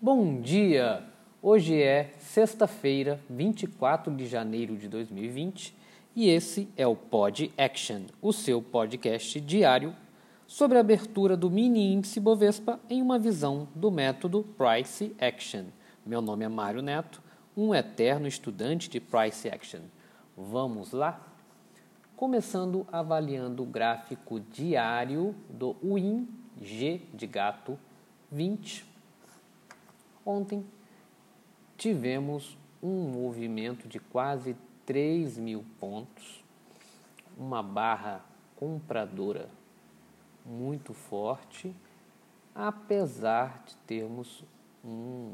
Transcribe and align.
Bom 0.00 0.40
dia! 0.40 1.02
Hoje 1.42 1.82
é 1.82 2.14
sexta-feira, 2.20 3.18
24 3.28 4.14
de 4.14 4.26
janeiro 4.26 4.76
de 4.76 4.88
2020 4.88 5.74
e 6.14 6.28
esse 6.28 6.68
é 6.76 6.86
o 6.86 6.94
Pod 6.94 7.52
Action, 7.58 8.02
o 8.22 8.32
seu 8.32 8.62
podcast 8.62 9.40
diário 9.40 9.92
sobre 10.46 10.78
a 10.78 10.82
abertura 10.82 11.36
do 11.36 11.50
mini 11.50 11.92
índice 11.92 12.20
Bovespa 12.20 12.78
em 12.88 13.02
uma 13.02 13.18
visão 13.18 13.66
do 13.74 13.90
método 13.90 14.46
Price 14.56 15.16
Action. 15.20 15.64
Meu 16.06 16.22
nome 16.22 16.44
é 16.44 16.48
Mário 16.48 16.80
Neto, 16.80 17.20
um 17.56 17.74
eterno 17.74 18.28
estudante 18.28 18.88
de 18.88 19.00
Price 19.00 19.48
Action. 19.48 19.80
Vamos 20.36 20.92
lá? 20.92 21.20
Começando 22.14 22.86
avaliando 22.92 23.64
o 23.64 23.66
gráfico 23.66 24.38
diário 24.38 25.34
do 25.50 25.74
WIN 25.82 26.28
G 26.62 27.00
de 27.12 27.26
gato 27.26 27.76
20. 28.30 28.97
Ontem 30.28 30.62
tivemos 31.78 32.58
um 32.82 33.08
movimento 33.08 33.88
de 33.88 33.98
quase 33.98 34.54
3 34.84 35.38
mil 35.38 35.64
pontos, 35.80 36.44
uma 37.34 37.62
barra 37.62 38.22
compradora 38.54 39.48
muito 40.44 40.92
forte, 40.92 41.74
apesar 42.54 43.64
de 43.64 43.74
termos 43.86 44.44
um, 44.84 45.32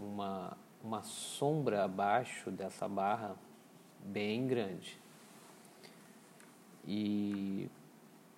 uma, 0.00 0.56
uma 0.82 1.02
sombra 1.02 1.84
abaixo 1.84 2.50
dessa 2.50 2.88
barra 2.88 3.36
bem 4.02 4.46
grande. 4.46 4.98
E 6.86 7.68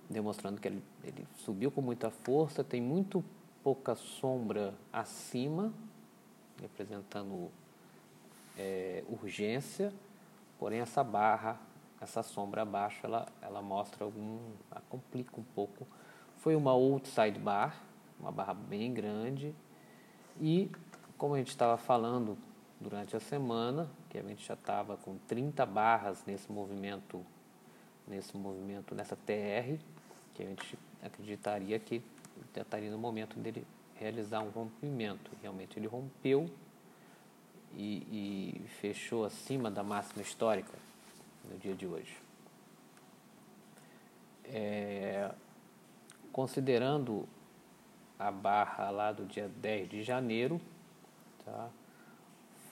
demonstrando 0.08 0.60
que 0.60 0.66
ele, 0.66 0.82
ele 1.04 1.24
subiu 1.36 1.70
com 1.70 1.80
muita 1.80 2.10
força, 2.10 2.64
tem 2.64 2.82
muito 2.82 3.24
pouca 3.62 3.94
sombra 3.94 4.74
acima, 4.92 5.72
representando 6.60 7.50
é, 8.58 9.04
urgência, 9.08 9.92
porém 10.58 10.80
essa 10.80 11.02
barra 11.04 11.60
essa 12.00 12.22
sombra 12.22 12.62
abaixo 12.62 13.04
ela, 13.04 13.26
ela 13.42 13.60
mostra 13.60 14.04
algum, 14.04 14.38
ela 14.70 14.82
complica 14.88 15.38
um 15.38 15.44
pouco. 15.44 15.86
Foi 16.38 16.56
uma 16.56 16.70
outside 16.70 17.38
bar, 17.38 17.78
uma 18.18 18.32
barra 18.32 18.54
bem 18.54 18.92
grande 18.92 19.54
e 20.40 20.70
como 21.18 21.34
a 21.34 21.38
gente 21.38 21.48
estava 21.48 21.76
falando 21.76 22.38
durante 22.80 23.14
a 23.14 23.20
semana, 23.20 23.90
que 24.08 24.16
a 24.16 24.22
gente 24.22 24.46
já 24.46 24.54
estava 24.54 24.96
com 24.96 25.18
30 25.28 25.66
barras 25.66 26.24
nesse 26.26 26.50
movimento, 26.50 27.24
nesse 28.08 28.34
movimento, 28.34 28.94
nessa 28.94 29.14
TR, 29.14 29.78
que 30.34 30.42
a 30.42 30.46
gente 30.46 30.78
acreditaria 31.02 31.78
que 31.78 32.02
estaria 32.54 32.90
no 32.90 32.98
momento 32.98 33.38
dele 33.38 33.66
realizar 33.94 34.40
um 34.40 34.50
rompimento. 34.50 35.30
Realmente 35.42 35.78
ele 35.78 35.86
rompeu 35.86 36.50
e, 37.76 38.60
e 38.62 38.68
fechou 38.80 39.24
acima 39.24 39.70
da 39.70 39.82
máxima 39.82 40.22
histórica 40.22 40.78
no 41.50 41.58
dia 41.58 41.74
de 41.74 41.86
hoje. 41.86 42.16
É, 44.44 45.30
considerando 46.32 47.28
a 48.18 48.30
barra 48.30 48.90
lá 48.90 49.12
do 49.12 49.24
dia 49.24 49.48
10 49.48 49.88
de 49.88 50.02
janeiro, 50.02 50.60
tá? 51.44 51.70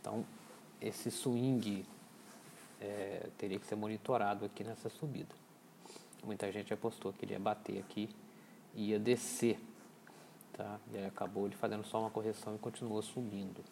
Então, 0.00 0.24
esse 0.80 1.10
swing 1.10 1.84
é, 2.80 3.28
teria 3.36 3.58
que 3.58 3.66
ser 3.66 3.76
monitorado 3.76 4.44
aqui 4.44 4.62
nessa 4.64 4.88
subida. 4.88 5.34
Muita 6.24 6.50
gente 6.50 6.72
apostou 6.72 7.12
que 7.12 7.24
ele 7.24 7.32
ia 7.32 7.40
bater 7.40 7.78
aqui 7.78 8.08
e 8.74 8.90
ia 8.90 8.98
descer 8.98 9.58
Tá? 10.58 10.80
E 10.92 10.98
aí 10.98 11.06
acabou 11.06 11.46
ele 11.46 11.54
fazendo 11.54 11.84
só 11.84 12.00
uma 12.00 12.10
correção 12.10 12.56
e 12.56 12.58
continuou 12.58 13.00
subindo. 13.00 13.62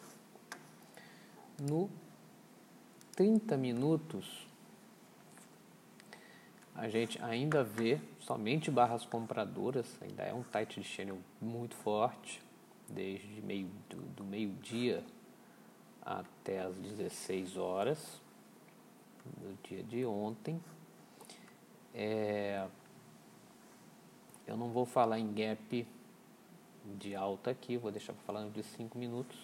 No 1.59 1.89
30 3.13 3.57
minutos, 3.57 4.47
a 6.73 6.87
gente 6.87 7.21
ainda 7.21 7.61
vê 7.61 7.99
somente 8.21 8.71
barras 8.71 9.05
compradoras, 9.05 10.01
ainda 10.01 10.23
é 10.23 10.33
um 10.33 10.43
tight 10.43 10.79
de 10.79 10.87
channel 10.87 11.17
muito 11.41 11.75
forte, 11.75 12.41
desde 12.87 13.41
meio, 13.41 13.69
do, 13.89 13.97
do 14.15 14.23
meio-dia 14.23 15.03
até 16.07 16.61
as 16.61 16.73
16 16.77 17.57
horas 17.57 18.21
do 19.25 19.57
dia 19.63 19.83
de 19.83 20.05
ontem. 20.05 20.61
É, 21.93 22.65
eu 24.45 24.55
não 24.55 24.69
vou 24.69 24.85
falar 24.85 25.19
em 25.19 25.33
gap 25.33 25.85
de 26.97 27.13
alta 27.13 27.51
aqui, 27.51 27.75
vou 27.75 27.91
deixar 27.91 28.13
para 28.13 28.23
falando 28.23 28.53
de 28.53 28.63
5 28.63 28.97
minutos, 28.97 29.37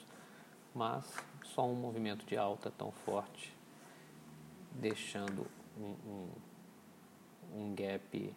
mas 0.73 1.05
só 1.43 1.67
um 1.67 1.75
movimento 1.75 2.25
de 2.25 2.37
alta 2.37 2.71
tão 2.71 2.91
forte, 2.91 3.53
deixando 4.71 5.45
um, 5.77 5.95
um, 6.07 6.29
um 7.55 7.75
gap 7.75 8.33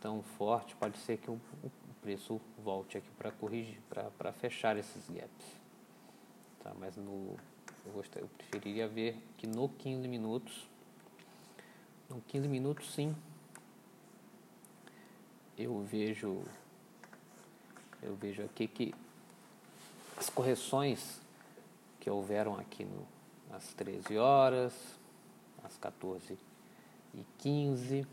tão 0.00 0.22
forte, 0.22 0.76
pode 0.76 0.98
ser 0.98 1.16
que 1.16 1.30
o, 1.30 1.40
o 1.64 1.70
preço 2.02 2.38
volte 2.62 2.98
aqui 2.98 3.08
para 3.16 3.32
corrigir, 3.32 3.80
para 3.88 4.32
fechar 4.34 4.76
esses 4.76 5.08
gaps. 5.08 5.61
Tá, 6.62 6.72
mas 6.78 6.96
no, 6.96 7.36
eu, 7.84 7.92
gostaria, 7.92 8.24
eu 8.24 8.28
preferiria 8.28 8.86
ver 8.86 9.20
que 9.36 9.48
no 9.48 9.68
15 9.68 10.06
minutos, 10.06 10.68
no 12.08 12.20
15 12.20 12.46
minutos 12.46 12.94
sim, 12.94 13.16
eu 15.58 15.82
vejo 15.82 16.44
eu 18.00 18.14
vejo 18.14 18.44
aqui 18.44 18.68
que 18.68 18.94
as 20.16 20.30
correções 20.30 21.20
que 21.98 22.08
houveram 22.08 22.56
aqui 22.58 22.84
no, 22.84 23.06
às 23.50 23.74
13 23.74 24.16
horas, 24.18 24.72
às 25.64 25.76
14 25.78 26.38
e 27.14 27.24
15, 27.38 28.06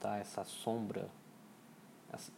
tá? 0.00 0.16
essa 0.16 0.44
sombra, 0.44 1.08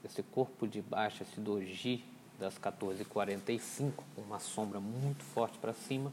esse 0.05 0.23
corpo 0.23 0.69
de 0.69 0.82
baixo, 0.82 1.23
esse 1.23 1.41
doji 1.41 2.05
das 2.40 2.58
14h45, 2.58 3.92
uma 4.16 4.40
sombra 4.40 4.81
muito 4.81 5.22
forte 5.22 5.58
para 5.58 5.72
cima. 5.72 6.12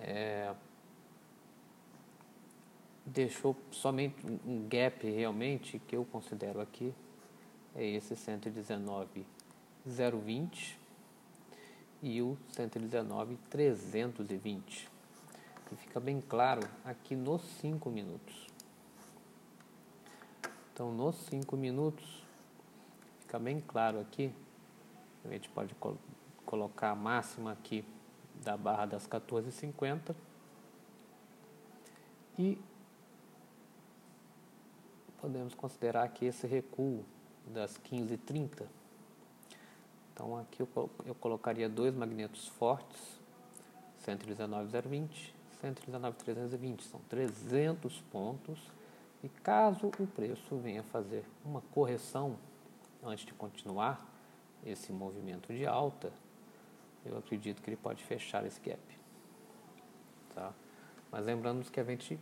É, 0.00 0.54
deixou 3.04 3.54
somente 3.70 4.16
um 4.46 4.66
gap 4.68 5.06
realmente 5.10 5.78
que 5.80 5.96
eu 5.96 6.04
considero 6.04 6.60
aqui 6.60 6.94
é 7.74 7.86
esse 7.86 8.14
119,020 8.14 10.78
e 12.02 12.20
o 12.20 12.36
119,320 12.52 14.90
que 15.66 15.74
fica 15.76 15.98
bem 15.98 16.20
claro 16.20 16.60
aqui 16.84 17.16
nos 17.16 17.40
5 17.60 17.88
minutos. 17.88 18.46
Então, 20.72 20.92
nos 20.92 21.16
5 21.26 21.56
minutos, 21.56 22.22
fica 23.20 23.38
bem 23.38 23.60
claro 23.60 24.00
aqui. 24.00 24.32
A 25.24 25.28
gente 25.28 25.48
pode 25.48 25.74
col 25.76 25.96
colocar 26.44 26.90
a 26.90 26.94
máxima 26.94 27.52
aqui 27.52 27.84
da 28.44 28.56
barra 28.56 28.84
das 28.84 29.06
14,50 29.06 30.14
e 32.38 32.58
podemos 35.18 35.54
considerar 35.54 36.02
aqui 36.02 36.26
esse 36.26 36.46
recuo 36.46 37.04
das 37.46 37.78
15,30. 37.78 38.66
Então 40.12 40.36
aqui 40.36 40.60
eu, 40.60 40.90
eu 41.06 41.14
colocaria 41.14 41.68
dois 41.68 41.94
magnetos 41.94 42.48
fortes, 42.48 43.18
119,020 43.98 45.42
119,320, 45.62 46.82
são 46.82 47.00
300 47.08 48.00
pontos. 48.12 48.58
E 49.22 49.28
caso 49.28 49.86
o 49.98 50.06
preço 50.06 50.56
venha 50.56 50.82
fazer 50.82 51.24
uma 51.44 51.60
correção 51.72 52.36
antes 53.02 53.24
de 53.24 53.32
continuar 53.32 54.11
esse 54.64 54.92
movimento 54.92 55.52
de 55.52 55.66
alta, 55.66 56.12
eu 57.04 57.18
acredito 57.18 57.60
que 57.62 57.70
ele 57.70 57.76
pode 57.76 58.02
fechar 58.04 58.44
esse 58.46 58.60
gap. 58.60 58.80
Tá? 60.34 60.52
Mas 61.10 61.24
lembrando 61.24 61.68
que 61.70 61.80
a 61.80 61.84
gente 61.84 62.18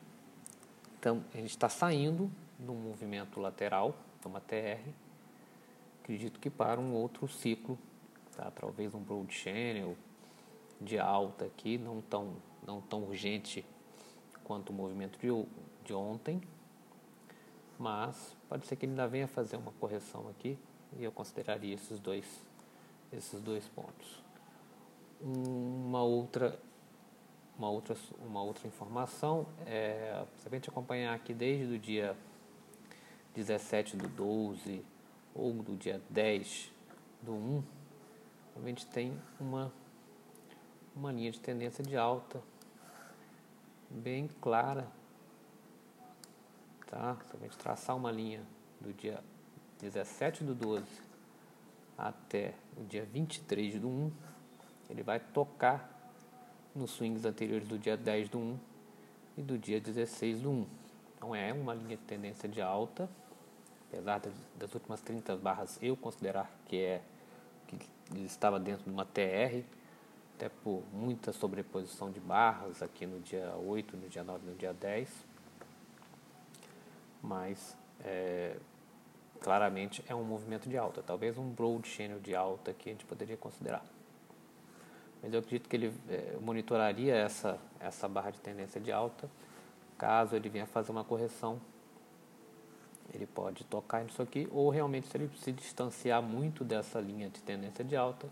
então, 0.98 1.24
está 1.34 1.68
saindo 1.68 2.30
do 2.58 2.74
movimento 2.74 3.40
lateral, 3.40 3.94
de 4.20 4.26
uma 4.26 4.40
TR, 4.40 4.86
acredito 6.02 6.38
que 6.38 6.50
para 6.50 6.80
um 6.80 6.92
outro 6.92 7.26
ciclo, 7.26 7.78
tá? 8.36 8.50
talvez 8.50 8.94
um 8.94 9.00
broad 9.00 9.32
channel 9.32 9.96
de 10.80 10.98
alta 10.98 11.46
aqui, 11.46 11.78
não 11.78 12.00
tão 12.00 12.36
não 12.66 12.80
tão 12.80 13.04
urgente 13.04 13.64
quanto 14.44 14.70
o 14.70 14.72
movimento 14.72 15.18
de, 15.18 15.28
de 15.84 15.94
ontem, 15.94 16.42
mas 17.78 18.36
pode 18.48 18.66
ser 18.66 18.76
que 18.76 18.84
ele 18.84 18.92
ainda 18.92 19.08
venha 19.08 19.26
fazer 19.26 19.56
uma 19.56 19.72
correção 19.72 20.28
aqui 20.28 20.58
e 20.98 21.04
eu 21.04 21.12
consideraria 21.12 21.74
esses 21.74 21.98
dois, 21.98 22.24
esses 23.12 23.40
dois 23.40 23.66
pontos. 23.68 24.22
Uma 25.20 26.02
outra, 26.02 26.58
uma 27.58 27.70
outra, 27.70 27.96
uma 28.24 28.42
outra 28.42 28.66
informação 28.66 29.46
é, 29.66 30.24
se 30.36 30.48
a 30.48 30.50
gente 30.50 30.68
acompanhar 30.68 31.14
aqui 31.14 31.34
desde 31.34 31.74
o 31.74 31.78
dia 31.78 32.16
17 33.34 33.96
do 33.96 34.08
12 34.08 34.84
ou 35.34 35.52
do 35.54 35.76
dia 35.76 36.00
10 36.08 36.72
do 37.22 37.32
1, 37.32 37.62
a 38.56 38.66
gente 38.66 38.86
tem 38.86 39.20
uma 39.38 39.72
uma 40.94 41.12
linha 41.12 41.30
de 41.30 41.40
tendência 41.40 41.82
de 41.84 41.96
alta 41.96 42.42
bem 43.88 44.28
clara. 44.40 44.86
Tá? 46.86 47.16
Se 47.24 47.36
a 47.36 47.38
gente 47.38 47.56
traçar 47.56 47.96
uma 47.96 48.10
linha 48.10 48.44
do 48.80 48.92
dia 48.92 49.22
17 49.80 50.44
do 50.44 50.54
12 50.54 50.84
até 51.96 52.54
o 52.76 52.84
dia 52.84 53.04
23 53.04 53.78
do 53.78 53.88
1, 53.88 54.12
ele 54.88 55.02
vai 55.02 55.20
tocar 55.20 55.98
nos 56.74 56.92
swings 56.92 57.24
anteriores 57.24 57.66
do 57.68 57.78
dia 57.78 57.96
10 57.96 58.28
do 58.28 58.38
1 58.38 58.58
e 59.38 59.42
do 59.42 59.58
dia 59.58 59.80
16 59.80 60.42
do 60.42 60.50
1. 60.50 60.66
Então 61.16 61.34
é 61.34 61.52
uma 61.52 61.74
linha 61.74 61.96
de 61.96 62.02
tendência 62.04 62.48
de 62.48 62.62
alta, 62.62 63.08
apesar 63.88 64.20
das 64.58 64.74
últimas 64.74 65.00
30 65.00 65.36
barras 65.36 65.78
eu 65.82 65.96
considerar 65.96 66.50
que 66.66 66.78
é 66.78 67.02
que 67.66 67.76
ele 68.10 68.24
estava 68.24 68.58
dentro 68.58 68.84
de 68.84 68.90
uma 68.90 69.04
TR, 69.04 69.62
até 70.34 70.48
por 70.48 70.82
muita 70.92 71.32
sobreposição 71.32 72.10
de 72.10 72.18
barras 72.18 72.82
aqui 72.82 73.06
no 73.06 73.20
dia 73.20 73.54
8, 73.56 73.96
no 73.96 74.08
dia 74.08 74.24
9 74.24 74.46
no 74.46 74.54
dia 74.56 74.72
10. 74.72 75.08
Mas 77.22 77.76
é, 78.02 78.56
claramente 79.40 80.04
é 80.08 80.14
um 80.14 80.24
movimento 80.24 80.68
de 80.68 80.76
alta, 80.76 81.02
talvez 81.02 81.38
um 81.38 81.48
broad 81.48 81.86
channel 81.88 82.20
de 82.20 82.34
alta 82.34 82.72
que 82.72 82.88
a 82.88 82.92
gente 82.92 83.04
poderia 83.04 83.36
considerar. 83.36 83.84
Mas 85.22 85.32
eu 85.32 85.40
acredito 85.40 85.68
que 85.68 85.76
ele 85.76 85.92
é, 86.08 86.36
monitoraria 86.40 87.14
essa, 87.14 87.58
essa 87.78 88.08
barra 88.08 88.30
de 88.30 88.40
tendência 88.40 88.80
de 88.80 88.90
alta. 88.90 89.28
Caso 89.98 90.34
ele 90.34 90.48
venha 90.48 90.66
fazer 90.66 90.92
uma 90.92 91.04
correção, 91.04 91.60
ele 93.12 93.26
pode 93.26 93.64
tocar 93.64 94.02
nisso 94.02 94.22
aqui, 94.22 94.48
ou 94.50 94.70
realmente 94.70 95.08
se 95.08 95.16
ele 95.16 95.30
se 95.36 95.52
distanciar 95.52 96.22
muito 96.22 96.64
dessa 96.64 97.00
linha 97.00 97.28
de 97.28 97.42
tendência 97.42 97.84
de 97.84 97.96
alta, 97.96 98.28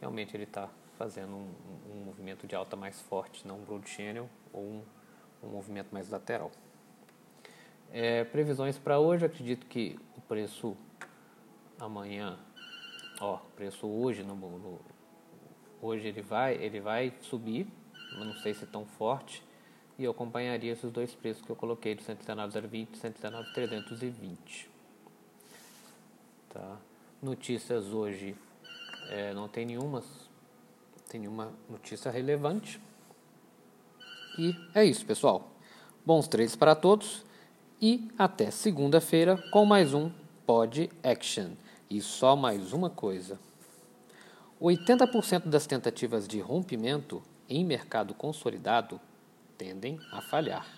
realmente 0.00 0.36
ele 0.36 0.44
está 0.44 0.68
fazendo 0.96 1.32
um, 1.32 1.50
um, 1.90 2.04
movimento 2.04 2.46
de 2.46 2.54
alta 2.54 2.76
mais 2.76 3.00
forte, 3.00 3.46
não 3.46 3.58
um 3.58 3.64
broad 3.64 3.88
channel 3.88 4.28
ou 4.52 4.62
um, 4.62 4.82
um 5.42 5.48
movimento 5.48 5.88
mais 5.92 6.08
lateral. 6.08 6.50
É, 7.90 8.24
previsões 8.24 8.76
para 8.76 8.98
hoje, 8.98 9.24
acredito 9.24 9.66
que 9.66 9.98
o 10.16 10.20
preço 10.20 10.76
amanhã, 11.80 12.38
ó, 13.20 13.38
preço 13.56 13.86
hoje 13.86 14.22
no, 14.22 14.34
no, 14.34 14.78
hoje 15.80 16.08
ele 16.08 16.20
vai 16.20 16.54
ele 16.54 16.80
vai 16.80 17.12
subir, 17.22 17.66
não 18.18 18.34
sei 18.34 18.52
se 18.52 18.66
tão 18.66 18.84
forte, 18.84 19.42
e 19.98 20.04
eu 20.04 20.10
acompanharia 20.10 20.72
esses 20.72 20.90
dois 20.92 21.14
preços 21.14 21.42
que 21.42 21.50
eu 21.50 21.56
coloquei 21.56 21.94
de 21.94 22.02
119,020 22.02 22.92
e 22.92 22.98
119,320. 22.98 24.70
Tá? 26.50 26.76
Notícias 27.22 27.86
hoje 27.86 28.36
é, 29.08 29.32
não 29.32 29.48
tem 29.48 29.64
nenhuma 29.64 30.02
tem 31.08 31.20
nenhuma 31.20 31.50
notícia 31.70 32.10
relevante. 32.10 32.78
E 34.38 34.54
é 34.74 34.84
isso, 34.84 35.06
pessoal. 35.06 35.50
Bons 36.04 36.28
trades 36.28 36.54
para 36.54 36.74
todos 36.74 37.26
e 37.80 38.08
até 38.18 38.50
segunda-feira 38.50 39.36
com 39.50 39.64
mais 39.64 39.94
um 39.94 40.10
Pod 40.46 40.90
Action. 41.02 41.50
E 41.88 42.00
só 42.00 42.34
mais 42.36 42.72
uma 42.72 42.90
coisa: 42.90 43.38
80% 44.60 45.46
das 45.46 45.66
tentativas 45.66 46.26
de 46.26 46.40
rompimento 46.40 47.22
em 47.48 47.64
mercado 47.64 48.14
consolidado 48.14 49.00
tendem 49.56 49.98
a 50.12 50.20
falhar. 50.20 50.77